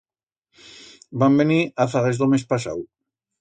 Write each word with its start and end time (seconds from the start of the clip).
Van 1.23 1.37
venir 1.41 1.59
a 1.85 1.87
zaguers 1.93 2.23
d'o 2.23 2.29
mes 2.33 2.47
pasau. 2.55 2.83